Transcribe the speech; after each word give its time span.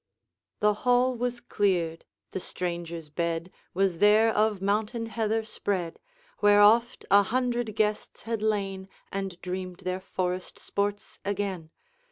The 0.61 0.73
hall 0.81 1.15
was 1.15 1.39
cleared, 1.39 2.05
the 2.31 2.39
stranger's 2.39 3.07
bed, 3.09 3.51
Was 3.75 3.99
there 3.99 4.33
of 4.35 4.59
mountain 4.59 5.05
heather 5.05 5.43
spread, 5.43 5.99
Where 6.39 6.59
oft 6.59 7.05
a 7.11 7.21
hundred 7.21 7.75
guests 7.75 8.23
had 8.23 8.41
lain, 8.41 8.89
And 9.11 9.39
dreamed 9.43 9.81
their 9.81 9.99
forest 9.99 10.57
sports 10.57 11.19
again. 11.23 11.69